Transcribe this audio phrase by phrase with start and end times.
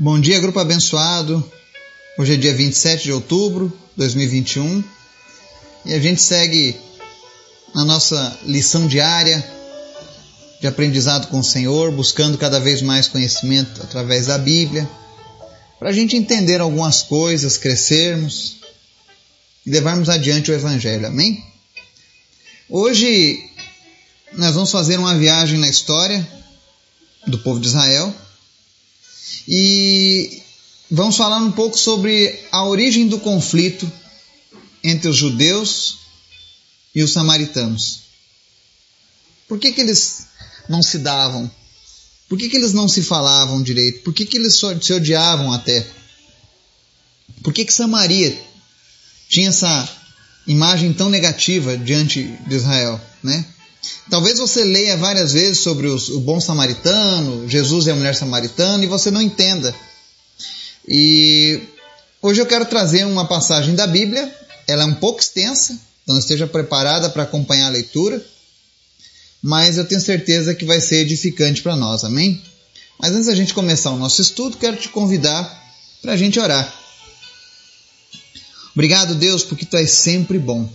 [0.00, 1.44] Bom dia, grupo abençoado.
[2.16, 4.84] Hoje é dia 27 de outubro de 2021
[5.86, 6.76] e a gente segue
[7.74, 9.44] na nossa lição diária
[10.60, 14.88] de aprendizado com o Senhor, buscando cada vez mais conhecimento através da Bíblia,
[15.80, 18.58] para a gente entender algumas coisas, crescermos
[19.66, 21.08] e levarmos adiante o Evangelho.
[21.08, 21.42] Amém?
[22.70, 23.50] Hoje
[24.34, 26.24] nós vamos fazer uma viagem na história
[27.26, 28.14] do povo de Israel
[29.50, 30.42] e
[30.90, 33.90] vamos falar um pouco sobre a origem do conflito
[34.84, 36.00] entre os judeus
[36.94, 38.00] e os samaritanos.
[39.48, 40.26] Por que, que eles
[40.68, 41.50] não se davam?
[42.28, 44.02] Por que, que eles não se falavam direito?
[44.02, 45.86] Por que, que eles se odiavam até?
[47.42, 48.38] Por que, que Samaria
[49.30, 49.88] tinha essa
[50.46, 53.00] imagem tão negativa diante de Israel?
[53.22, 53.46] Né?
[54.10, 58.82] Talvez você leia várias vezes sobre os, o bom samaritano, Jesus e a mulher samaritana,
[58.82, 59.74] e você não entenda.
[60.86, 61.60] E
[62.22, 64.34] hoje eu quero trazer uma passagem da Bíblia,
[64.66, 68.24] ela é um pouco extensa, então esteja preparada para acompanhar a leitura,
[69.42, 72.42] mas eu tenho certeza que vai ser edificante para nós, amém?
[72.98, 75.46] Mas antes da gente começar o nosso estudo, quero te convidar
[76.02, 76.74] para a gente orar.
[78.72, 80.68] Obrigado, Deus, porque tu és sempre bom.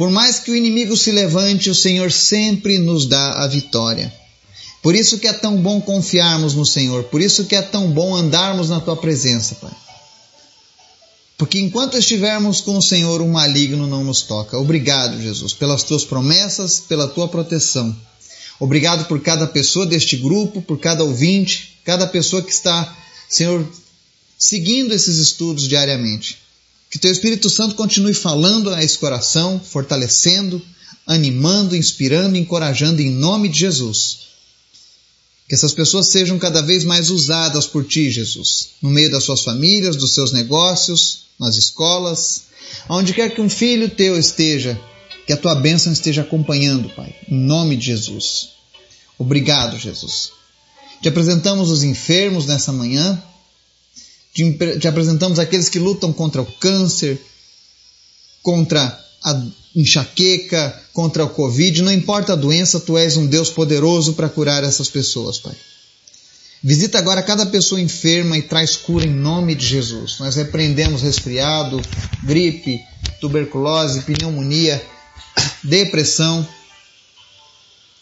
[0.00, 4.10] Por mais que o inimigo se levante, o Senhor sempre nos dá a vitória.
[4.82, 8.16] Por isso que é tão bom confiarmos no Senhor, por isso que é tão bom
[8.16, 9.76] andarmos na tua presença, Pai.
[11.36, 14.56] Porque enquanto estivermos com o Senhor, o maligno não nos toca.
[14.56, 17.94] Obrigado, Jesus, pelas tuas promessas, pela tua proteção.
[18.58, 22.96] Obrigado por cada pessoa deste grupo, por cada ouvinte, cada pessoa que está,
[23.28, 23.68] Senhor,
[24.38, 26.38] seguindo esses estudos diariamente.
[26.90, 30.60] Que teu Espírito Santo continue falando a esse coração, fortalecendo,
[31.06, 34.30] animando, inspirando, encorajando em nome de Jesus.
[35.48, 39.42] Que essas pessoas sejam cada vez mais usadas por ti, Jesus, no meio das suas
[39.42, 42.42] famílias, dos seus negócios, nas escolas,
[42.88, 44.80] aonde quer que um filho teu esteja,
[45.26, 48.50] que a tua bênção esteja acompanhando, Pai, em nome de Jesus.
[49.18, 50.32] Obrigado, Jesus.
[51.00, 53.20] Te apresentamos os enfermos nessa manhã,
[54.32, 57.20] te, apresentamos aqueles que lutam contra o câncer,
[58.42, 59.42] contra a
[59.74, 64.64] enxaqueca, contra o Covid, não importa a doença, tu és um Deus poderoso para curar
[64.64, 65.54] essas pessoas, Pai.
[66.62, 70.18] Visita agora cada pessoa enferma e traz cura em nome de Jesus.
[70.18, 71.80] Nós repreendemos resfriado,
[72.22, 72.80] gripe,
[73.20, 74.82] tuberculose, pneumonia,
[75.64, 76.46] depressão,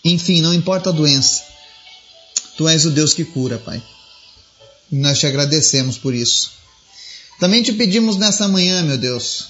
[0.05, 1.45] enfim, não importa a doença.
[2.57, 3.81] Tu és o Deus que cura, Pai.
[4.91, 6.59] Nós te agradecemos por isso.
[7.39, 9.47] Também te pedimos nessa manhã, meu Deus,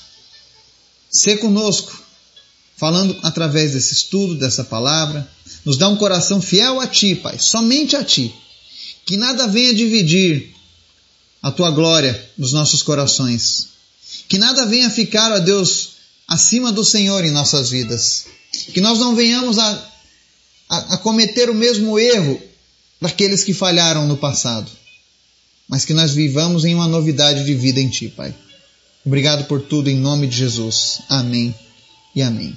[1.10, 1.96] ser conosco,
[2.76, 5.28] falando através desse estudo, dessa palavra.
[5.64, 8.34] Nos dá um coração fiel a Ti, Pai, somente a Ti.
[9.06, 10.54] Que nada venha dividir
[11.42, 13.68] a Tua glória nos nossos corações.
[14.28, 15.90] Que nada venha ficar, ó Deus,
[16.26, 18.26] acima do Senhor em nossas vidas.
[18.74, 19.90] Que nós não venhamos a,
[20.68, 22.42] a, a cometer o mesmo erro
[23.00, 24.77] daqueles que falharam no passado
[25.68, 28.34] mas que nós vivamos em uma novidade de vida em Ti, Pai.
[29.04, 31.00] Obrigado por tudo, em nome de Jesus.
[31.08, 31.54] Amém
[32.14, 32.56] e amém.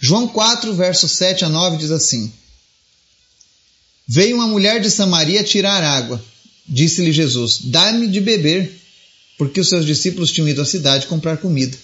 [0.00, 2.32] João 4, versos 7 a 9 diz assim:
[4.06, 6.22] Veio uma mulher de Samaria tirar água.
[6.68, 8.80] Disse-lhe Jesus: Dá-me de beber,
[9.38, 11.76] porque os seus discípulos tinham ido à cidade comprar comida.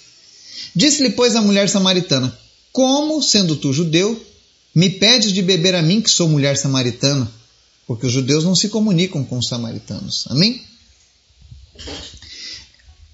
[0.75, 2.37] Disse-lhe, pois, a mulher samaritana:
[2.73, 4.21] Como, sendo tu judeu,
[4.75, 7.31] me pedes de beber a mim, que sou mulher samaritana?
[7.87, 10.25] Porque os judeus não se comunicam com os samaritanos.
[10.29, 10.65] Amém?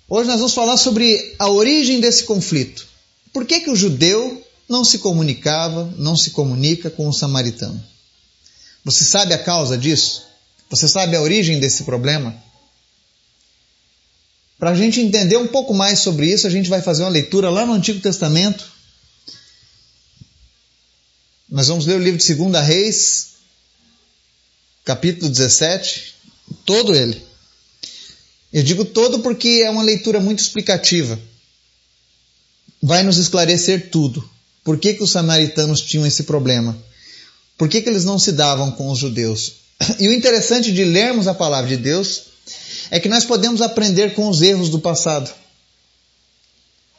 [0.09, 2.87] Hoje nós vamos falar sobre a origem desse conflito.
[3.33, 7.83] Por que, que o judeu não se comunicava, não se comunica com o samaritano?
[8.84, 10.27] Você sabe a causa disso?
[10.71, 12.34] Você sabe a origem desse problema?
[14.59, 17.49] Para a gente entender um pouco mais sobre isso, a gente vai fazer uma leitura
[17.49, 18.67] lá no Antigo Testamento.
[21.49, 23.38] Nós vamos ler o livro de 2 Reis,
[24.88, 26.15] capítulo 17,
[26.65, 27.22] todo ele.
[28.51, 31.21] Eu digo todo porque é uma leitura muito explicativa.
[32.83, 34.27] Vai nos esclarecer tudo.
[34.65, 36.74] Por que, que os samaritanos tinham esse problema?
[37.59, 39.57] Por que, que eles não se davam com os judeus?
[40.01, 42.22] E o interessante de lermos a palavra de Deus
[42.91, 45.30] é que nós podemos aprender com os erros do passado,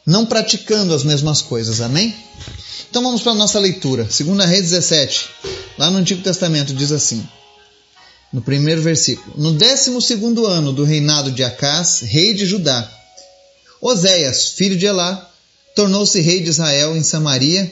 [0.06, 2.14] não praticando as mesmas coisas, amém?
[2.88, 4.04] Então vamos para a nossa leitura.
[4.04, 5.28] 2 Reis 17,
[5.76, 7.28] lá no Antigo Testamento, diz assim:
[8.32, 9.34] no primeiro versículo.
[9.36, 12.90] No décimo segundo ano do reinado de Acás, rei de Judá,
[13.80, 15.30] Oséias, filho de Elá,
[15.74, 17.70] tornou-se rei de Israel em Samaria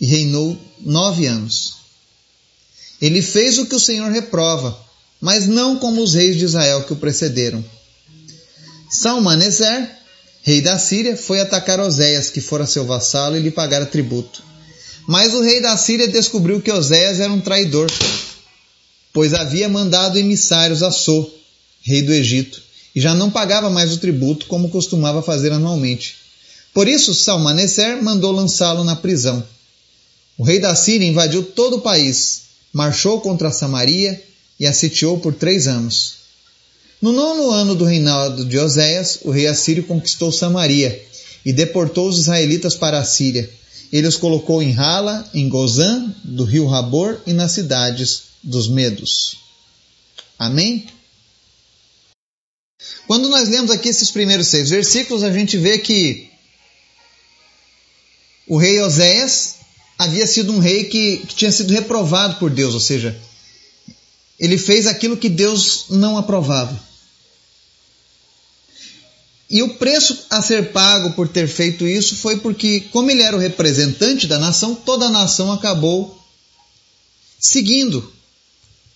[0.00, 1.74] e reinou nove anos.
[3.00, 4.78] Ele fez o que o Senhor reprova,
[5.20, 7.64] mas não como os reis de Israel que o precederam.
[8.90, 9.90] Salmaneser,
[10.42, 14.42] rei da Síria, foi atacar Oséias, que fora seu vassalo, e lhe pagara tributo.
[15.06, 17.90] Mas o rei da Síria descobriu que Oséias era um traidor,
[19.12, 21.30] pois havia mandado emissários a So,
[21.82, 22.62] rei do Egito,
[22.94, 26.16] e já não pagava mais o tributo como costumava fazer anualmente.
[26.72, 29.42] Por isso, Salmaneser mandou lançá-lo na prisão.
[30.38, 32.42] O rei da Síria invadiu todo o país,
[32.72, 34.22] marchou contra Samaria
[34.58, 36.20] e a sitiou por três anos.
[37.00, 41.02] No nono ano do reinado de Oséias, o rei assírio conquistou Samaria
[41.44, 43.50] e deportou os israelitas para a Síria.
[43.90, 49.36] Ele os colocou em Hala, em Gozã, do rio Rabor e nas cidades dos Medos.
[50.38, 50.86] Amém?
[53.06, 56.30] Quando nós lemos aqui esses primeiros seis versículos, a gente vê que
[58.46, 59.56] o rei Oséias
[59.98, 63.20] havia sido um rei que, que tinha sido reprovado por Deus, ou seja,
[64.38, 66.88] ele fez aquilo que Deus não aprovava.
[69.50, 73.36] E o preço a ser pago por ter feito isso foi porque, como ele era
[73.36, 76.16] o representante da nação, toda a nação acabou
[77.38, 78.10] seguindo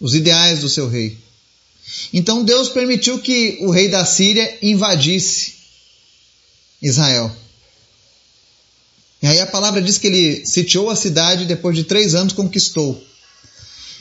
[0.01, 1.19] os ideais do seu rei.
[2.13, 5.55] Então Deus permitiu que o rei da Síria invadisse
[6.83, 7.35] Israel.
[9.23, 12.33] E aí a palavra diz que ele sitiou a cidade e depois de três anos
[12.33, 13.03] conquistou.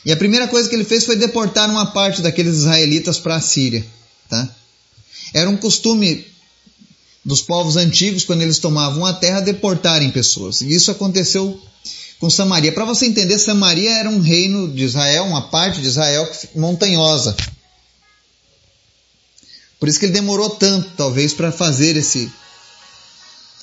[0.05, 3.41] E a primeira coisa que ele fez foi deportar uma parte daqueles israelitas para a
[3.41, 3.85] Síria.
[4.29, 4.53] Tá?
[5.33, 6.25] Era um costume
[7.23, 10.59] dos povos antigos, quando eles tomavam a terra, deportarem pessoas.
[10.59, 11.59] E isso aconteceu
[12.23, 12.71] com Samaria.
[12.71, 16.25] Para você entender, Samaria era um reino de Israel, uma parte de Israel
[16.55, 17.35] montanhosa.
[19.77, 22.31] Por isso que ele demorou tanto, talvez, para fazer esse,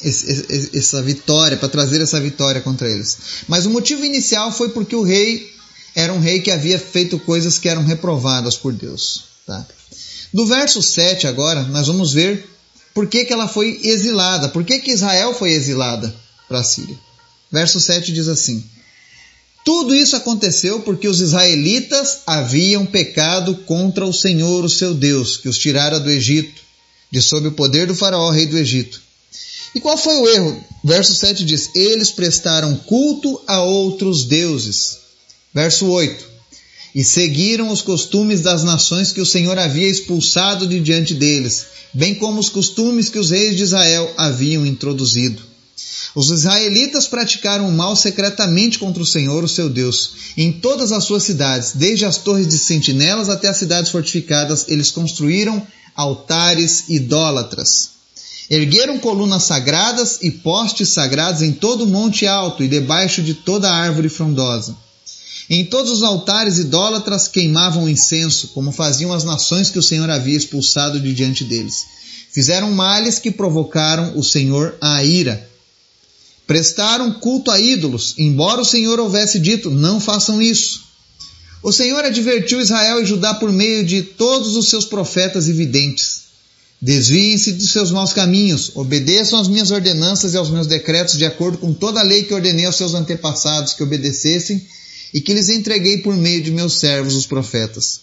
[0.03, 3.17] esse, essa vitória, para trazer essa vitória contra eles.
[3.49, 5.51] Mas o motivo inicial foi porque o rei
[5.97, 9.25] era um rei que havia feito coisas que eram reprovadas por Deus.
[9.47, 9.67] Tá?
[10.35, 12.47] Do verso 7 agora, nós vamos ver
[12.93, 16.15] por que, que ela foi exilada, por que, que Israel foi exilada
[16.47, 16.99] para a Síria.
[17.51, 18.65] Verso 7 diz assim:
[19.65, 25.49] tudo isso aconteceu porque os israelitas haviam pecado contra o Senhor, o seu Deus, que
[25.49, 26.63] os tirara do Egito,
[27.11, 29.01] de sob o poder do faraó, rei do Egito.
[29.75, 30.65] E qual foi o erro?
[30.83, 34.99] Verso 7 diz: Eles prestaram culto a outros deuses.
[35.55, 36.25] Verso 8:
[36.95, 42.15] E seguiram os costumes das nações que o Senhor havia expulsado de diante deles, bem
[42.15, 45.50] como os costumes que os reis de Israel haviam introduzido.
[46.15, 50.13] Os israelitas praticaram o mal secretamente contra o Senhor, o seu Deus.
[50.37, 54.91] Em todas as suas cidades, desde as torres de sentinelas até as cidades fortificadas, eles
[54.91, 55.65] construíram
[55.95, 57.91] altares idólatras.
[58.49, 63.71] Ergueram colunas sagradas e postes sagrados em todo o monte alto e debaixo de toda
[63.71, 64.77] árvore frondosa.
[65.49, 70.37] Em todos os altares idólatras queimavam incenso, como faziam as nações que o Senhor havia
[70.37, 71.87] expulsado de diante deles.
[72.33, 75.50] Fizeram males que provocaram o Senhor a ira
[76.51, 80.83] Prestaram culto a ídolos, embora o Senhor houvesse dito: não façam isso.
[81.63, 86.23] O Senhor advertiu Israel e Judá por meio de todos os seus profetas e videntes.
[86.83, 91.57] Desviem-se dos seus maus caminhos, obedeçam às minhas ordenanças e aos meus decretos de acordo
[91.57, 94.61] com toda a lei que ordenei aos seus antepassados que obedecessem
[95.15, 98.01] e que lhes entreguei por meio de meus servos, os profetas.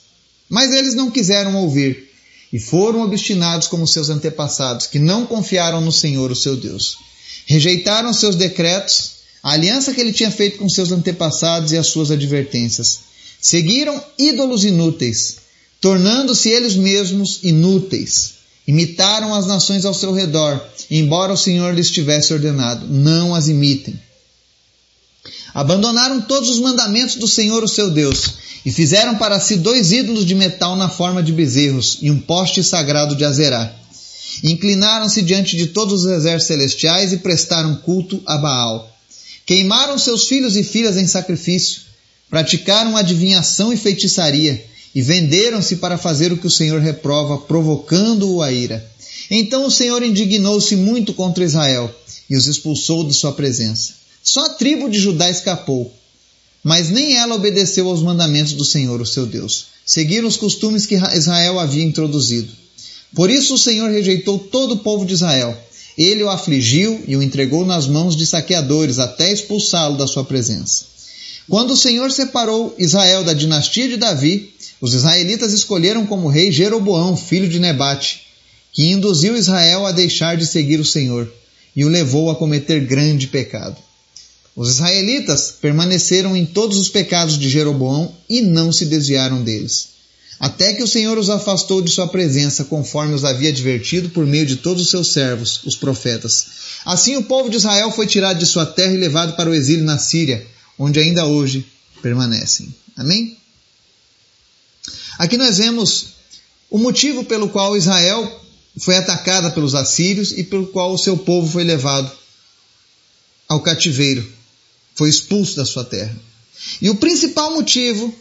[0.47, 2.09] Mas eles não quiseram ouvir
[2.53, 7.06] e foram obstinados como seus antepassados, que não confiaram no Senhor, o seu Deus
[7.47, 9.11] rejeitaram seus decretos,
[9.41, 12.99] a aliança que ele tinha feito com seus antepassados e as suas advertências.
[13.41, 15.37] Seguiram ídolos inúteis,
[15.79, 18.33] tornando-se eles mesmos inúteis.
[18.67, 20.61] Imitaram as nações ao seu redor,
[20.91, 23.97] embora o Senhor lhes tivesse ordenado: não as imitem.
[25.53, 28.33] Abandonaram todos os mandamentos do Senhor, o seu Deus,
[28.65, 32.61] e fizeram para si dois ídolos de metal na forma de bezerros e um poste
[32.61, 33.73] sagrado de Azerá.
[34.43, 38.91] Inclinaram-se diante de todos os exércitos celestiais e prestaram culto a Baal.
[39.45, 41.81] Queimaram seus filhos e filhas em sacrifício,
[42.29, 44.63] praticaram adivinhação e feitiçaria,
[44.93, 48.85] e venderam-se para fazer o que o Senhor reprova, provocando-o a ira.
[49.29, 51.93] Então o Senhor indignou-se muito contra Israel
[52.29, 53.93] e os expulsou de sua presença.
[54.23, 55.93] Só a tribo de Judá escapou,
[56.63, 59.67] mas nem ela obedeceu aos mandamentos do Senhor, o seu Deus.
[59.85, 62.51] Seguiram os costumes que Israel havia introduzido.
[63.15, 65.57] Por isso o Senhor rejeitou todo o povo de Israel.
[65.97, 70.85] Ele o afligiu e o entregou nas mãos de saqueadores até expulsá-lo da sua presença.
[71.49, 77.17] Quando o Senhor separou Israel da dinastia de Davi, os israelitas escolheram como rei Jeroboão,
[77.17, 78.27] filho de Nebate,
[78.71, 81.31] que induziu Israel a deixar de seguir o Senhor
[81.75, 83.77] e o levou a cometer grande pecado.
[84.55, 89.96] Os israelitas permaneceram em todos os pecados de Jeroboão e não se desviaram deles.
[90.39, 94.45] Até que o Senhor os afastou de sua presença, conforme os havia advertido por meio
[94.45, 96.45] de todos os seus servos, os profetas.
[96.85, 99.83] Assim o povo de Israel foi tirado de sua terra e levado para o exílio
[99.83, 100.45] na Síria,
[100.77, 101.65] onde ainda hoje
[102.03, 102.73] permanecem.
[102.95, 103.35] Amém?
[105.17, 106.09] Aqui nós vemos
[106.69, 108.43] o motivo pelo qual Israel
[108.79, 112.11] foi atacada pelos assírios e pelo qual o seu povo foi levado
[113.49, 114.27] ao cativeiro,
[114.93, 116.15] foi expulso da sua terra.
[116.79, 118.13] E o principal motivo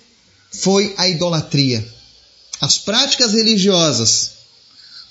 [0.50, 1.95] foi a idolatria
[2.66, 4.32] as práticas religiosas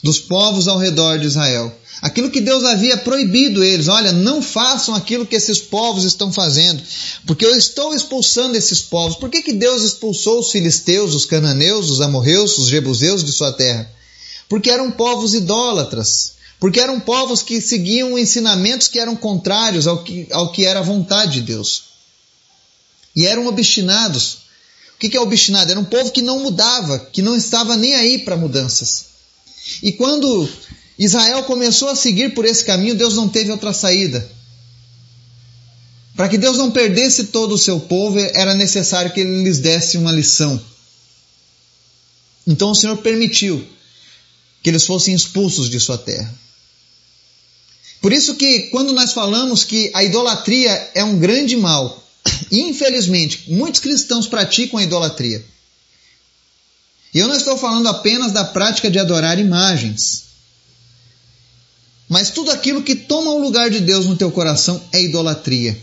[0.03, 1.73] dos povos ao redor de Israel.
[2.01, 6.83] Aquilo que Deus havia proibido eles, olha, não façam aquilo que esses povos estão fazendo,
[7.25, 9.15] porque eu estou expulsando esses povos.
[9.15, 13.53] Por que, que Deus expulsou os filisteus, os cananeus, os amorreus, os jebuseus de sua
[13.53, 13.89] terra?
[14.49, 20.27] Porque eram povos idólatras, porque eram povos que seguiam ensinamentos que eram contrários ao que,
[20.31, 21.83] ao que era a vontade de Deus.
[23.15, 24.44] E eram obstinados
[24.95, 25.71] o que é obstinado?
[25.71, 29.05] Era um povo que não mudava, que não estava nem aí para mudanças.
[29.83, 30.49] E quando
[30.97, 34.27] Israel começou a seguir por esse caminho, Deus não teve outra saída.
[36.15, 39.97] Para que Deus não perdesse todo o seu povo, era necessário que ele lhes desse
[39.97, 40.61] uma lição.
[42.47, 43.67] Então o Senhor permitiu
[44.63, 46.33] que eles fossem expulsos de sua terra.
[48.01, 52.04] Por isso que quando nós falamos que a idolatria é um grande mal,
[52.51, 55.43] Infelizmente, muitos cristãos praticam a idolatria.
[57.13, 60.25] E eu não estou falando apenas da prática de adorar imagens.
[62.09, 65.77] Mas tudo aquilo que toma o lugar de Deus no teu coração é idolatria.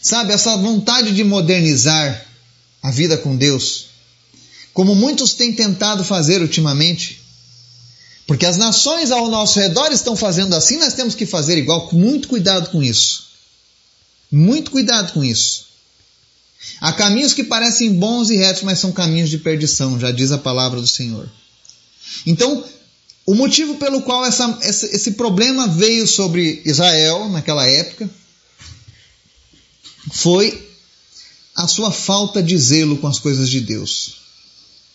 [0.00, 2.26] Sabe, essa vontade de modernizar
[2.82, 3.86] a vida com Deus,
[4.72, 7.20] como muitos têm tentado fazer ultimamente,
[8.26, 11.96] porque as nações ao nosso redor estão fazendo assim, nós temos que fazer igual, com
[11.96, 13.31] muito cuidado com isso.
[14.32, 15.66] Muito cuidado com isso.
[16.80, 20.38] Há caminhos que parecem bons e retos, mas são caminhos de perdição, já diz a
[20.38, 21.30] palavra do Senhor.
[22.24, 22.64] Então,
[23.26, 28.08] o motivo pelo qual essa, esse problema veio sobre Israel naquela época
[30.10, 30.70] foi
[31.54, 34.22] a sua falta de zelo com as coisas de Deus.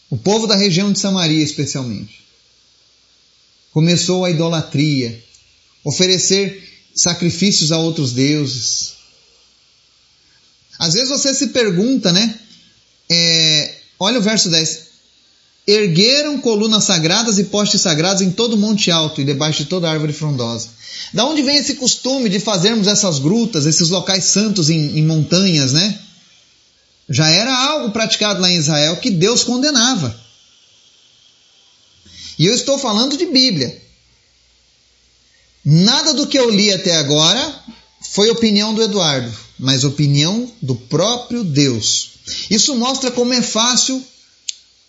[0.09, 2.25] O povo da região de Samaria, especialmente,
[3.71, 5.23] começou a idolatria,
[5.83, 8.96] oferecer sacrifícios a outros deuses,
[10.79, 12.37] às vezes você se pergunta, né?
[13.09, 14.87] É, olha o verso 10.
[15.65, 20.13] Ergueram colunas sagradas e postes sagrados em todo monte alto e debaixo de toda árvore
[20.13, 20.69] frondosa.
[21.13, 25.73] Da onde vem esse costume de fazermos essas grutas, esses locais santos em, em montanhas,
[25.73, 25.99] né?
[27.09, 30.15] Já era algo praticado lá em Israel que Deus condenava.
[32.37, 33.81] E eu estou falando de Bíblia.
[35.65, 37.63] Nada do que eu li até agora
[38.13, 42.11] foi opinião do Eduardo mas opinião do próprio Deus.
[42.49, 44.03] Isso mostra como é fácil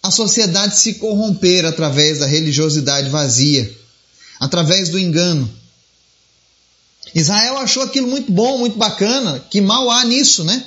[0.03, 3.75] a sociedade se corromper através da religiosidade vazia,
[4.39, 5.49] através do engano.
[7.15, 10.63] Israel achou aquilo muito bom, muito bacana, que mal há nisso, né?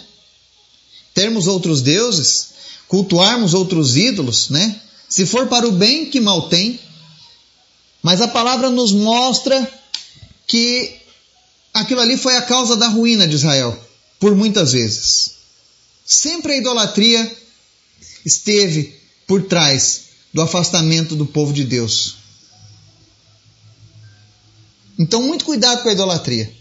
[1.13, 2.49] Termos outros deuses,
[2.87, 4.79] cultuarmos outros ídolos, né?
[5.07, 6.79] Se for para o bem, que mal tem.
[8.01, 9.71] Mas a palavra nos mostra
[10.47, 10.97] que
[11.73, 13.77] aquilo ali foi a causa da ruína de Israel
[14.21, 15.31] por muitas vezes.
[16.05, 17.37] Sempre a idolatria
[18.23, 22.17] esteve por trás do afastamento do povo de Deus.
[24.99, 26.55] Então, muito cuidado com a idolatria.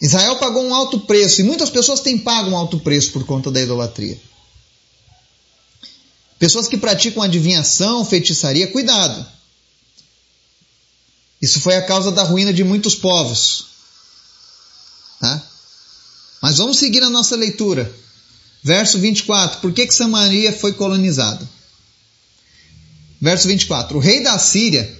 [0.00, 3.52] Israel pagou um alto preço e muitas pessoas têm pago um alto preço por conta
[3.52, 4.20] da idolatria.
[6.38, 9.24] Pessoas que praticam adivinhação, feitiçaria, cuidado.
[11.40, 13.69] Isso foi a causa da ruína de muitos povos.
[15.20, 15.40] Tá?
[16.40, 17.94] Mas vamos seguir a nossa leitura.
[18.62, 19.60] Verso 24.
[19.60, 21.46] Por que, que Samaria foi colonizada?
[23.20, 23.98] Verso 24.
[23.98, 24.98] O rei da Síria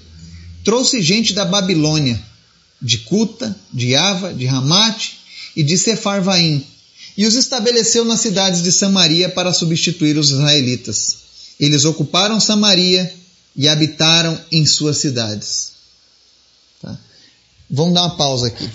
[0.62, 2.22] trouxe gente da Babilônia,
[2.80, 5.18] de Cuta, de Ava, de Ramate
[5.56, 6.64] e de Sefarvaim,
[7.16, 11.16] e os estabeleceu nas cidades de Samaria para substituir os israelitas.
[11.58, 13.12] Eles ocuparam Samaria
[13.56, 15.72] e habitaram em suas cidades.
[16.80, 16.96] Tá?
[17.70, 18.68] Vamos dar uma pausa aqui.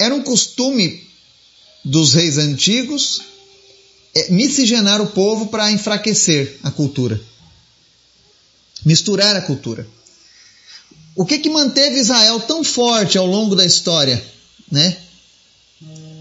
[0.00, 1.06] Era um costume
[1.84, 3.20] dos reis antigos
[4.14, 7.20] é, miscigenar o povo para enfraquecer a cultura,
[8.82, 9.86] misturar a cultura.
[11.14, 14.24] O que, que manteve Israel tão forte ao longo da história,
[14.72, 14.96] né?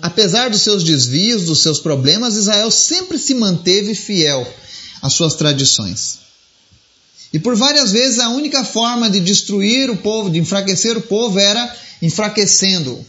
[0.01, 4.45] Apesar dos seus desvios, dos seus problemas, Israel sempre se manteve fiel
[5.01, 6.19] às suas tradições.
[7.31, 11.39] E por várias vezes a única forma de destruir o povo, de enfraquecer o povo,
[11.39, 13.05] era enfraquecendo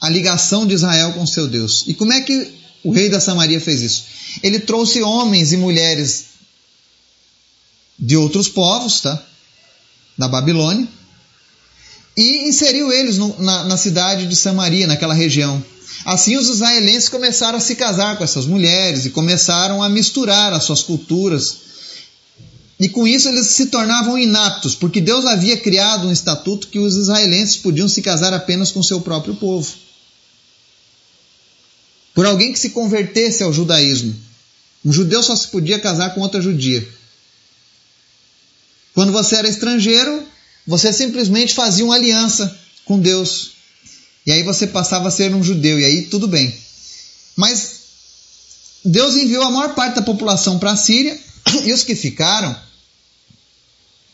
[0.00, 1.84] a ligação de Israel com seu Deus.
[1.86, 2.52] E como é que
[2.84, 4.04] o rei da Samaria fez isso?
[4.42, 6.26] Ele trouxe homens e mulheres
[7.98, 9.20] de outros povos, tá?
[10.16, 10.86] Da Babilônia,
[12.16, 15.64] e inseriu eles no, na, na cidade de Samaria, naquela região.
[16.04, 20.64] Assim, os israelenses começaram a se casar com essas mulheres e começaram a misturar as
[20.64, 21.58] suas culturas.
[22.80, 26.96] E com isso eles se tornavam inaptos, porque Deus havia criado um estatuto que os
[26.96, 29.68] israelenses podiam se casar apenas com seu próprio povo.
[32.18, 34.12] Por alguém que se convertesse ao judaísmo.
[34.84, 36.84] Um judeu só se podia casar com outra judia.
[38.92, 40.26] Quando você era estrangeiro,
[40.66, 43.52] você simplesmente fazia uma aliança com Deus.
[44.26, 46.52] E aí você passava a ser um judeu, e aí tudo bem.
[47.36, 47.82] Mas
[48.84, 51.16] Deus enviou a maior parte da população para a Síria,
[51.64, 52.60] e os que ficaram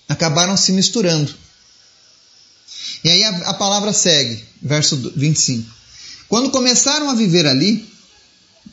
[0.07, 1.35] acabaram se misturando.
[3.03, 5.73] E aí a, a palavra segue, verso 25.
[6.29, 7.94] Quando começaram a viver ali,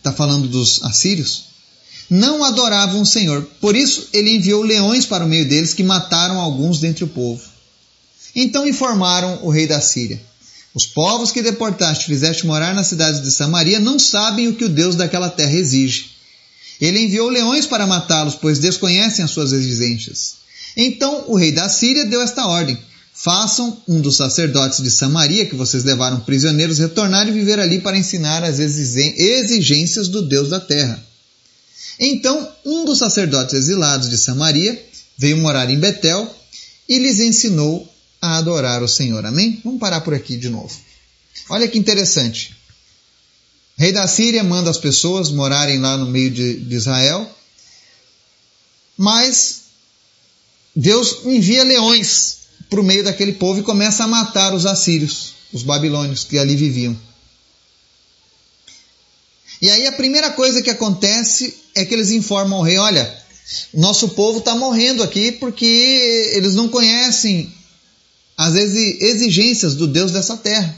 [0.02, 1.44] está falando dos assírios,
[2.10, 3.48] não adoravam o Senhor.
[3.62, 7.42] Por isso ele enviou leões para o meio deles que mataram alguns dentre o povo.
[8.36, 10.20] Então informaram o rei da Síria:
[10.74, 14.66] os povos que deportaste e fizeste morar nas cidades de Samaria não sabem o que
[14.66, 16.12] o Deus daquela terra exige.
[16.80, 20.38] Ele enviou leões para matá-los, pois desconhecem as suas exigências.
[20.76, 22.78] Então o rei da Síria deu esta ordem:
[23.24, 27.96] Façam um dos sacerdotes de Samaria, que vocês levaram prisioneiros, retornar e viver ali para
[27.96, 31.00] ensinar as exigências do Deus da terra.
[32.00, 34.84] Então, um dos sacerdotes exilados de Samaria
[35.20, 36.36] veio morar em Betel
[36.90, 37.88] e lhes ensinou
[38.20, 39.24] a adorar o Senhor.
[39.24, 39.62] Amém?
[39.64, 40.76] Vamos parar por aqui de novo.
[41.48, 42.58] Olha que interessante.
[43.78, 47.30] O rei da Síria manda as pessoas morarem lá no meio de, de Israel,
[48.98, 49.62] mas
[50.76, 52.41] Deus envia leões
[52.72, 56.56] para o meio daquele povo e começa a matar os assírios, os babilônios que ali
[56.56, 56.98] viviam.
[59.62, 63.14] E aí a primeira coisa que acontece é que eles informam ao rei: olha,
[63.74, 67.54] nosso povo está morrendo aqui porque eles não conhecem
[68.38, 70.74] as exigências do Deus dessa terra.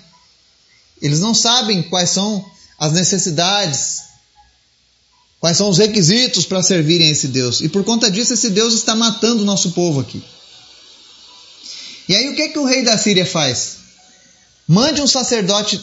[1.00, 2.44] Eles não sabem quais são
[2.80, 4.00] as necessidades,
[5.40, 7.62] quais são os requisitos para servirem a esse Deus.
[7.62, 10.24] E por conta disso, esse Deus está matando o nosso povo aqui.
[12.08, 13.78] E aí, o que, que o rei da Síria faz?
[14.68, 15.82] Mande um sacerdote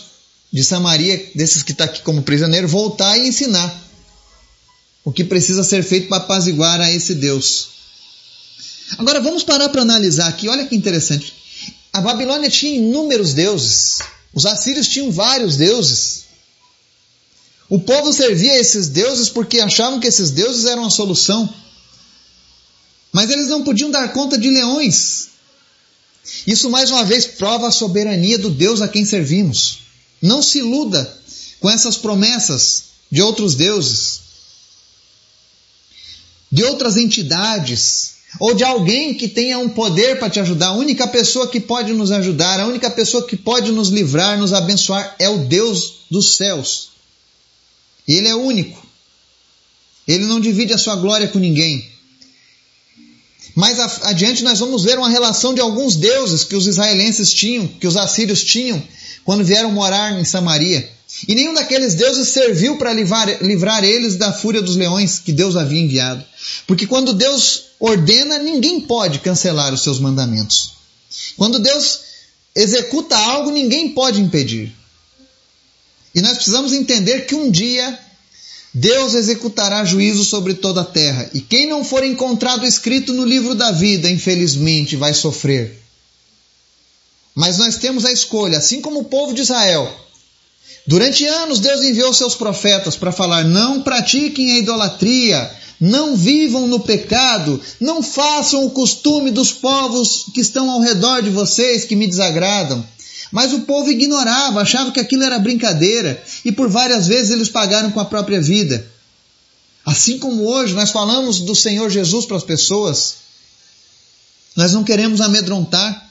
[0.53, 3.91] de Samaria, desses que está aqui como prisioneiro, voltar e ensinar
[5.05, 7.69] o que precisa ser feito para apaziguar a esse Deus.
[8.99, 11.33] Agora vamos parar para analisar aqui, olha que interessante.
[11.93, 13.99] A Babilônia tinha inúmeros deuses.
[14.35, 16.25] Os assírios tinham vários deuses.
[17.69, 21.53] O povo servia a esses deuses porque achavam que esses deuses eram a solução.
[23.13, 25.30] Mas eles não podiam dar conta de leões.
[26.47, 29.81] Isso mais uma vez prova a soberania do Deus a quem servimos.
[30.21, 31.19] Não se iluda
[31.61, 34.21] com essas promessas de outros deuses,
[36.51, 40.69] de outras entidades ou de alguém que tenha um poder para te ajudar.
[40.69, 44.53] A única pessoa que pode nos ajudar, a única pessoa que pode nos livrar, nos
[44.53, 46.90] abençoar é o Deus dos céus.
[48.07, 48.87] Ele é único.
[50.07, 51.89] Ele não divide a sua glória com ninguém.
[53.55, 57.87] Mais adiante nós vamos ver uma relação de alguns deuses que os israelenses tinham, que
[57.87, 58.83] os assírios tinham,
[59.25, 60.89] quando vieram morar em Samaria.
[61.27, 65.57] E nenhum daqueles deuses serviu para livrar, livrar eles da fúria dos leões que Deus
[65.57, 66.25] havia enviado.
[66.67, 70.75] Porque quando Deus ordena, ninguém pode cancelar os seus mandamentos.
[71.37, 72.01] Quando Deus
[72.55, 74.73] executa algo, ninguém pode impedir.
[76.15, 77.99] E nós precisamos entender que um dia
[78.73, 81.29] Deus executará juízo sobre toda a terra.
[81.35, 85.81] E quem não for encontrado escrito no livro da vida, infelizmente, vai sofrer.
[87.35, 89.93] Mas nós temos a escolha, assim como o povo de Israel
[90.87, 96.81] Durante anos, Deus enviou seus profetas para falar: não pratiquem a idolatria, não vivam no
[96.81, 102.07] pecado, não façam o costume dos povos que estão ao redor de vocês que me
[102.07, 102.85] desagradam.
[103.31, 107.90] Mas o povo ignorava, achava que aquilo era brincadeira e por várias vezes eles pagaram
[107.90, 108.85] com a própria vida.
[109.85, 113.14] Assim como hoje nós falamos do Senhor Jesus para as pessoas,
[114.57, 116.11] nós não queremos amedrontar,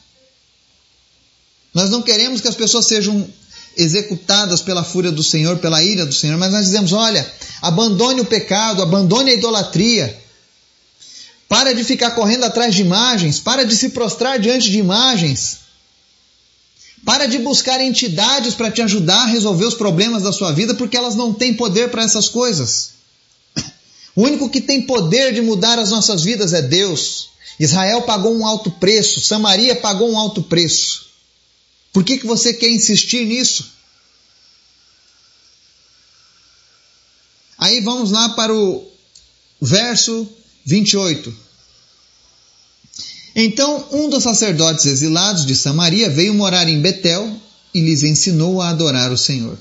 [1.74, 3.28] nós não queremos que as pessoas sejam
[3.78, 7.30] executadas pela fúria do Senhor, pela ira do Senhor, mas nós dizemos: olha,
[7.62, 10.18] abandone o pecado, abandone a idolatria.
[11.48, 15.69] Para de ficar correndo atrás de imagens, para de se prostrar diante de imagens.
[17.06, 20.98] Para de buscar entidades para te ajudar a resolver os problemas da sua vida, porque
[20.98, 22.92] elas não têm poder para essas coisas.
[24.16, 27.30] O único que tem poder de mudar as nossas vidas é Deus.
[27.60, 31.08] Israel pagou um alto preço, Samaria pagou um alto preço.
[31.92, 33.72] Por que, que você quer insistir nisso?
[37.58, 38.90] Aí vamos lá para o
[39.62, 40.28] verso
[40.66, 41.49] 28.
[43.42, 47.34] Então um dos sacerdotes exilados de Samaria veio morar em Betel
[47.74, 49.58] e lhes ensinou a adorar o Senhor.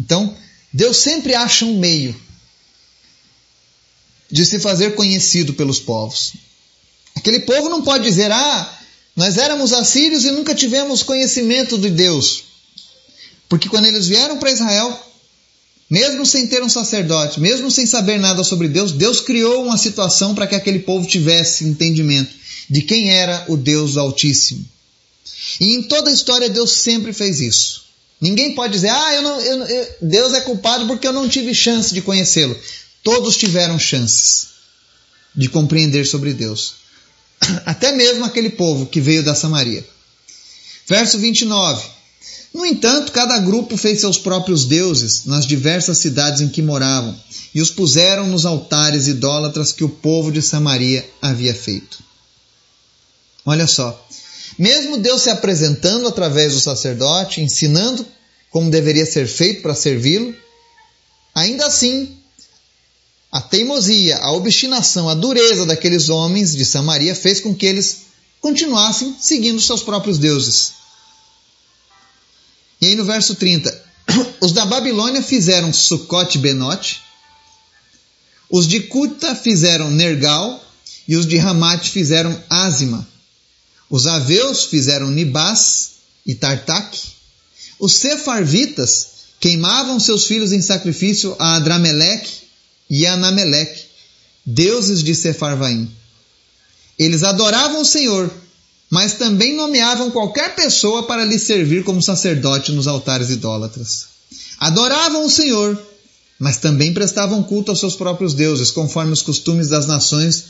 [0.00, 0.34] Então,
[0.72, 2.18] Deus sempre acha um meio
[4.30, 6.32] de se fazer conhecido pelos povos.
[7.14, 8.78] Aquele povo não pode dizer, ah,
[9.14, 12.44] nós éramos assírios e nunca tivemos conhecimento de Deus.
[13.50, 14.98] Porque quando eles vieram para Israel,
[15.88, 20.34] mesmo sem ter um sacerdote, mesmo sem saber nada sobre Deus, Deus criou uma situação
[20.34, 22.34] para que aquele povo tivesse entendimento
[22.68, 24.64] de quem era o Deus Altíssimo.
[25.60, 27.86] E em toda a história Deus sempre fez isso.
[28.20, 31.54] Ninguém pode dizer, ah, eu não, eu, eu, Deus é culpado porque eu não tive
[31.54, 32.58] chance de conhecê-lo.
[33.02, 34.48] Todos tiveram chances
[35.34, 36.74] de compreender sobre Deus.
[37.64, 39.86] Até mesmo aquele povo que veio da Samaria.
[40.88, 41.95] Verso 29.
[42.56, 47.14] No entanto, cada grupo fez seus próprios deuses nas diversas cidades em que moravam
[47.54, 52.02] e os puseram nos altares idólatras que o povo de Samaria havia feito.
[53.44, 54.02] Olha só,
[54.58, 58.06] mesmo Deus se apresentando através do sacerdote, ensinando
[58.50, 60.34] como deveria ser feito para servi-lo,
[61.34, 62.16] ainda assim,
[63.30, 68.06] a teimosia, a obstinação, a dureza daqueles homens de Samaria fez com que eles
[68.40, 70.75] continuassem seguindo seus próprios deuses.
[72.86, 73.84] E aí no verso 30,
[74.40, 77.02] os da Babilônia fizeram Sucote Benote,
[78.48, 80.64] os de Cuta fizeram Nergal
[81.08, 83.04] e os de Ramate fizeram Azima.
[83.90, 85.94] Os aveus fizeram Nibás
[86.24, 86.96] e Tartak.
[87.80, 89.08] Os sefarvitas
[89.40, 92.42] queimavam seus filhos em sacrifício a Adrameleque
[92.88, 93.82] e a Anameleque,
[94.46, 95.90] deuses de Sefarvaim.
[96.96, 98.32] Eles adoravam o Senhor
[98.90, 104.06] mas também nomeavam qualquer pessoa para lhe servir como sacerdote nos altares idólatras.
[104.58, 105.80] Adoravam o Senhor,
[106.38, 110.44] mas também prestavam culto aos seus próprios deuses, conforme os costumes das nações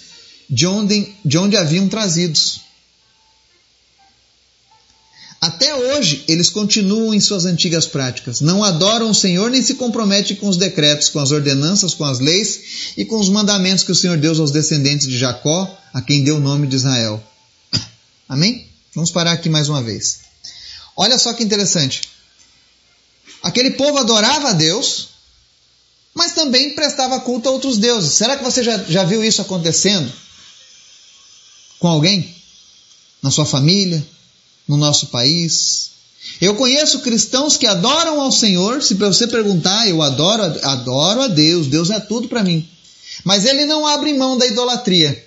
[0.49, 2.61] de onde, de onde haviam trazidos.
[5.41, 8.41] Até hoje, eles continuam em suas antigas práticas.
[8.41, 12.19] Não adoram o Senhor nem se comprometem com os decretos, com as ordenanças, com as
[12.19, 16.25] leis e com os mandamentos que o Senhor deu aos descendentes de Jacó, a quem
[16.25, 17.23] deu o nome de Israel.
[18.29, 18.69] Amém?
[18.95, 20.21] Vamos parar aqui mais uma vez.
[20.97, 22.03] Olha só que interessante.
[23.43, 25.09] Aquele povo adorava a Deus,
[26.15, 28.15] mas também prestava culto a outros deuses.
[28.15, 30.11] Será que você já, já viu isso acontecendo?
[31.79, 32.35] Com alguém?
[33.23, 34.05] Na sua família?
[34.67, 35.91] No nosso país?
[36.41, 38.83] Eu conheço cristãos que adoram ao Senhor.
[38.83, 42.69] Se você perguntar, eu adoro, adoro a Deus, Deus é tudo para mim.
[43.23, 45.26] Mas ele não abre mão da idolatria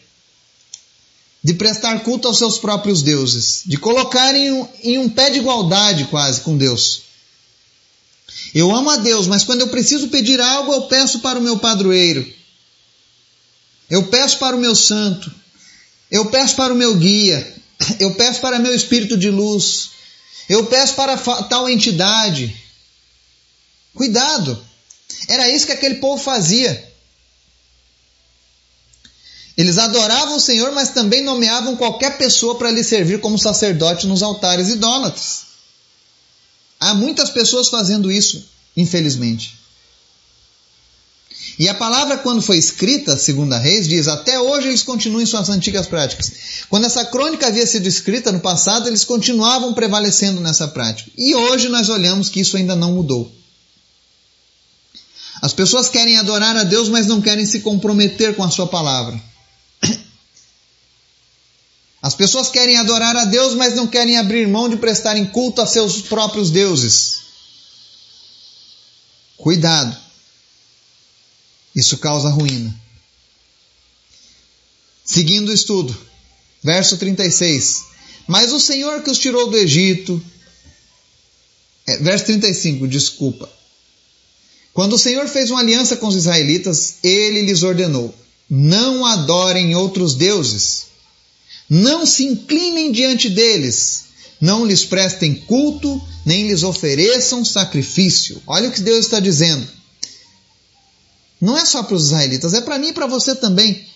[1.43, 5.39] de prestar culto aos seus próprios deuses, de colocar em um, em um pé de
[5.39, 7.03] igualdade quase com Deus.
[8.53, 11.57] Eu amo a Deus, mas quando eu preciso pedir algo, eu peço para o meu
[11.57, 12.25] padroeiro.
[13.89, 15.31] Eu peço para o meu santo.
[16.11, 17.55] Eu peço para o meu guia.
[17.99, 19.91] Eu peço para meu espírito de luz.
[20.47, 22.55] Eu peço para tal entidade.
[23.93, 24.61] Cuidado!
[25.27, 26.88] Era isso que aquele povo fazia.
[29.59, 34.23] Eles adoravam o Senhor, mas também nomeavam qualquer pessoa para lhe servir como sacerdote nos
[34.23, 35.41] altares idólatras.
[36.79, 39.59] Há muitas pessoas fazendo isso, infelizmente.
[41.59, 45.25] E a palavra, quando foi escrita, segundo a Reis, diz: até hoje eles continuam em
[45.25, 46.31] suas antigas práticas.
[46.69, 51.11] Quando essa crônica havia sido escrita no passado, eles continuavam prevalecendo nessa prática.
[51.17, 53.29] E hoje nós olhamos que isso ainda não mudou.
[55.41, 59.27] As pessoas querem adorar a Deus, mas não querem se comprometer com a sua palavra.
[62.01, 65.65] As pessoas querem adorar a Deus, mas não querem abrir mão de prestarem culto a
[65.65, 67.19] seus próprios deuses.
[69.35, 69.95] Cuidado.
[71.75, 72.73] Isso causa ruína.
[75.03, 75.95] Seguindo o estudo,
[76.63, 77.85] verso 36.
[78.27, 80.23] Mas o Senhor que os tirou do Egito.
[81.85, 83.49] É, verso 35, desculpa.
[84.73, 88.13] Quando o Senhor fez uma aliança com os israelitas, ele lhes ordenou:
[88.49, 90.88] não adorem outros deuses
[91.69, 94.05] não se inclinem diante deles,
[94.41, 98.41] não lhes prestem culto, nem lhes ofereçam sacrifício.
[98.47, 99.67] Olha o que Deus está dizendo.
[101.39, 103.87] Não é só para os israelitas, é para mim e para você também.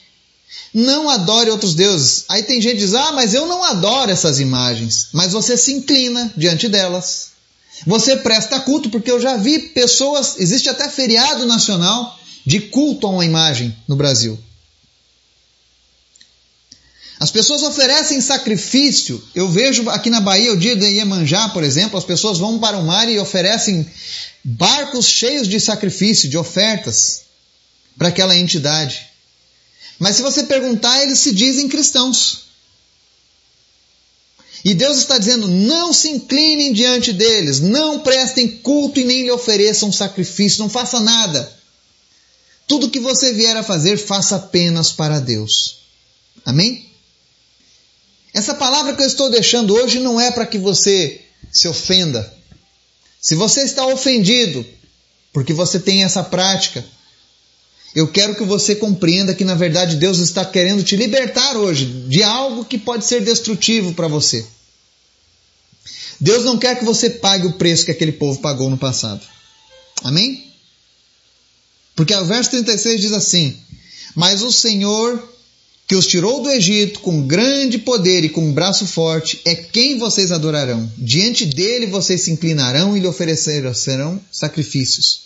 [0.73, 2.25] Não adore outros deuses.
[2.29, 5.09] Aí tem gente que diz: Ah, mas eu não adoro essas imagens.
[5.11, 7.31] Mas você se inclina diante delas.
[7.85, 10.35] Você presta culto, porque eu já vi pessoas.
[10.37, 14.37] Existe até feriado nacional de culto a uma imagem no Brasil.
[17.23, 19.23] As pessoas oferecem sacrifício.
[19.33, 22.77] Eu vejo aqui na Bahia, o dia de Iemanjá, por exemplo, as pessoas vão para
[22.77, 23.89] o mar e oferecem
[24.43, 27.21] barcos cheios de sacrifício, de ofertas
[27.97, 29.07] para aquela entidade.
[29.97, 32.39] Mas se você perguntar, eles se dizem cristãos.
[34.65, 39.31] E Deus está dizendo: não se inclinem diante deles, não prestem culto e nem lhe
[39.31, 41.57] ofereçam sacrifício, não faça nada.
[42.67, 45.77] Tudo que você vier a fazer, faça apenas para Deus.
[46.45, 46.91] Amém?
[48.33, 52.33] Essa palavra que eu estou deixando hoje não é para que você se ofenda.
[53.21, 54.65] Se você está ofendido
[55.31, 56.83] porque você tem essa prática,
[57.95, 62.23] eu quero que você compreenda que na verdade Deus está querendo te libertar hoje de
[62.23, 64.45] algo que pode ser destrutivo para você.
[66.19, 69.21] Deus não quer que você pague o preço que aquele povo pagou no passado.
[70.03, 70.51] Amém?
[71.95, 73.57] Porque o verso 36 diz assim:
[74.15, 75.21] Mas o Senhor
[75.87, 79.97] que os tirou do Egito com grande poder e com um braço forte, é quem
[79.97, 80.89] vocês adorarão.
[80.97, 85.23] Diante dele vocês se inclinarão e lhe oferecerão sacrifícios.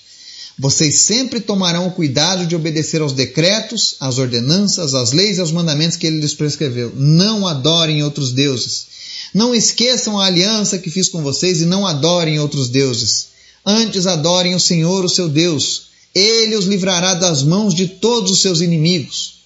[0.60, 5.52] Vocês sempre tomarão o cuidado de obedecer aos decretos, às ordenanças, às leis e aos
[5.52, 6.91] mandamentos que ele lhes prescreveu.
[6.96, 8.88] Não adorem outros deuses.
[9.36, 13.28] Não esqueçam a aliança que fiz com vocês e não adorem outros deuses.
[13.63, 15.89] Antes adorem o Senhor, o seu Deus.
[16.15, 19.37] Ele os livrará das mãos de todos os seus inimigos.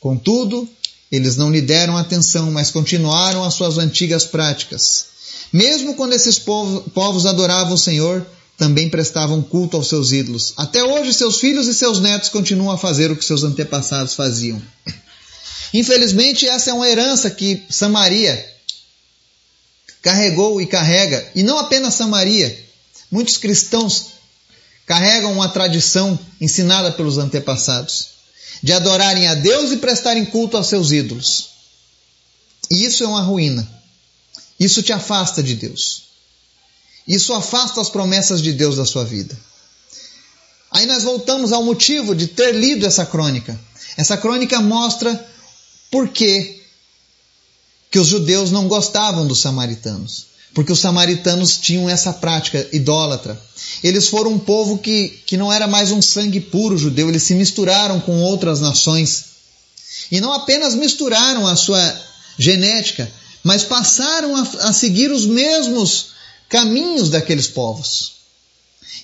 [0.00, 0.66] Contudo,
[1.12, 5.06] eles não lhe deram atenção, mas continuaram as suas antigas práticas.
[5.52, 10.54] Mesmo quando esses povos adoravam o Senhor, também prestavam culto aos seus ídolos.
[10.56, 14.60] Até hoje, seus filhos e seus netos continuam a fazer o que seus antepassados faziam.
[15.74, 18.48] Infelizmente, essa é uma herança que Samaria
[20.00, 22.58] carregou e carrega, e não apenas Samaria.
[23.10, 24.12] Muitos cristãos
[24.86, 28.19] carregam uma tradição ensinada pelos antepassados
[28.62, 31.50] de adorarem a Deus e prestarem culto aos seus ídolos.
[32.70, 33.68] E isso é uma ruína.
[34.58, 36.04] Isso te afasta de Deus.
[37.06, 39.36] Isso afasta as promessas de Deus da sua vida.
[40.70, 43.58] Aí nós voltamos ao motivo de ter lido essa crônica.
[43.96, 45.28] Essa crônica mostra
[45.90, 46.62] por que,
[47.90, 53.40] que os judeus não gostavam dos samaritanos porque os samaritanos tinham essa prática idólatra.
[53.82, 57.34] Eles foram um povo que, que não era mais um sangue puro judeu, eles se
[57.34, 59.24] misturaram com outras nações.
[60.10, 62.00] E não apenas misturaram a sua
[62.38, 63.10] genética,
[63.44, 66.08] mas passaram a, a seguir os mesmos
[66.48, 68.12] caminhos daqueles povos.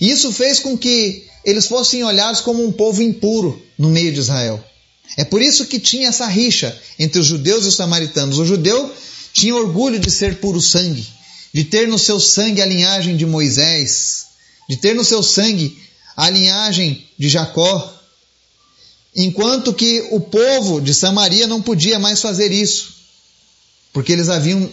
[0.00, 4.18] E isso fez com que eles fossem olhados como um povo impuro no meio de
[4.18, 4.62] Israel.
[5.16, 8.38] É por isso que tinha essa rixa entre os judeus e os samaritanos.
[8.38, 8.92] O judeu
[9.32, 11.06] tinha orgulho de ser puro sangue
[11.52, 14.26] de ter no seu sangue a linhagem de Moisés,
[14.68, 15.80] de ter no seu sangue
[16.16, 17.94] a linhagem de Jacó,
[19.14, 22.94] enquanto que o povo de Samaria não podia mais fazer isso,
[23.92, 24.70] porque eles haviam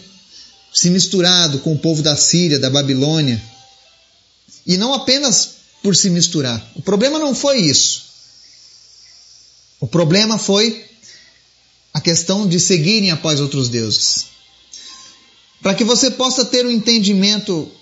[0.72, 3.42] se misturado com o povo da Síria, da Babilônia,
[4.66, 5.50] e não apenas
[5.82, 6.66] por se misturar.
[6.74, 8.04] O problema não foi isso.
[9.80, 10.84] O problema foi
[11.92, 14.33] a questão de seguirem após outros deuses.
[15.64, 17.72] Para que você possa ter um entendimento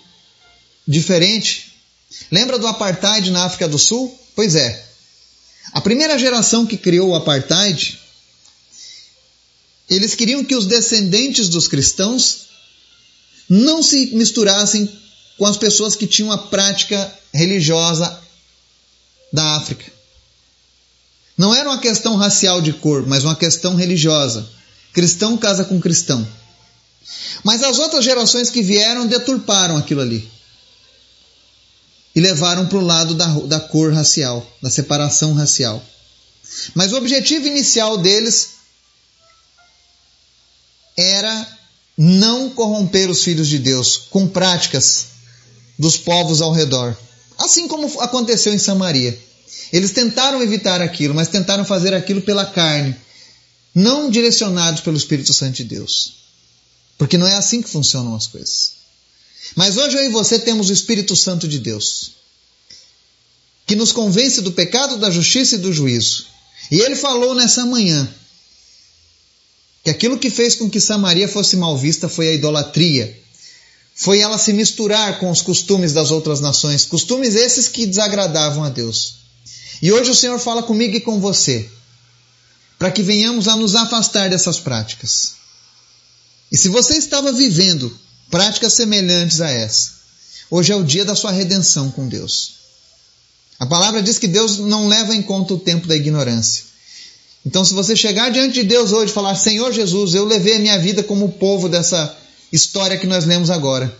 [0.86, 1.72] diferente.
[2.30, 4.16] Lembra do apartheid na África do Sul?
[4.36, 4.86] Pois é.
[5.72, 7.98] A primeira geração que criou o apartheid,
[9.90, 12.46] eles queriam que os descendentes dos cristãos
[13.48, 14.88] não se misturassem
[15.36, 18.16] com as pessoas que tinham a prática religiosa
[19.32, 19.90] da África.
[21.36, 24.48] Não era uma questão racial de cor, mas uma questão religiosa.
[24.92, 26.24] Cristão casa com cristão.
[27.42, 30.30] Mas as outras gerações que vieram deturparam aquilo ali.
[32.14, 35.82] E levaram para o lado da, da cor racial, da separação racial.
[36.74, 38.50] Mas o objetivo inicial deles
[40.96, 41.58] era
[41.96, 45.06] não corromper os filhos de Deus com práticas
[45.78, 46.96] dos povos ao redor.
[47.38, 49.18] Assim como aconteceu em Samaria.
[49.72, 52.94] Eles tentaram evitar aquilo, mas tentaram fazer aquilo pela carne,
[53.74, 56.21] não direcionados pelo Espírito Santo de Deus.
[56.98, 58.72] Porque não é assim que funcionam as coisas.
[59.54, 62.12] Mas hoje eu e você temos o Espírito Santo de Deus,
[63.66, 66.26] que nos convence do pecado, da justiça e do juízo.
[66.70, 68.08] E ele falou nessa manhã
[69.84, 73.20] que aquilo que fez com que Samaria fosse mal vista foi a idolatria.
[73.94, 78.68] Foi ela se misturar com os costumes das outras nações, costumes esses que desagradavam a
[78.68, 79.16] Deus.
[79.82, 81.68] E hoje o Senhor fala comigo e com você,
[82.78, 85.34] para que venhamos a nos afastar dessas práticas.
[86.52, 87.98] E se você estava vivendo
[88.30, 89.92] práticas semelhantes a essa,
[90.50, 92.56] hoje é o dia da sua redenção com Deus.
[93.58, 96.64] A palavra diz que Deus não leva em conta o tempo da ignorância.
[97.44, 100.58] Então, se você chegar diante de Deus hoje e falar: Senhor Jesus, eu levei a
[100.58, 102.16] minha vida como o povo dessa
[102.52, 103.96] história que nós lemos agora.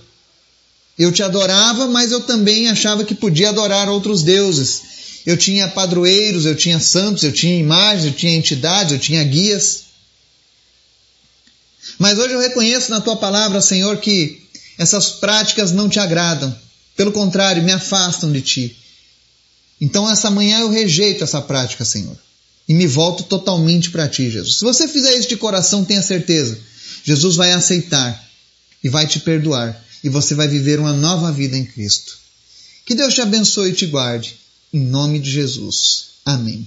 [0.99, 4.83] Eu te adorava, mas eu também achava que podia adorar outros deuses.
[5.25, 9.92] Eu tinha padroeiros, eu tinha santos, eu tinha imagens, eu tinha entidades, eu tinha guias.
[11.99, 14.43] Mas hoje eu reconheço na tua palavra, Senhor, que
[14.79, 16.55] essas práticas não te agradam.
[16.97, 18.77] Pelo contrário, me afastam de ti.
[19.81, 22.17] Então, essa manhã eu rejeito essa prática, Senhor
[22.69, 24.57] e me volto totalmente para ti, Jesus.
[24.57, 26.59] Se você fizer isso de coração, tenha certeza,
[27.05, 28.29] Jesus vai aceitar
[28.83, 32.19] e vai te perdoar e você vai viver uma nova vida em Cristo.
[32.85, 34.37] Que Deus te abençoe e te guarde.
[34.73, 36.07] Em nome de Jesus.
[36.25, 36.67] Amém.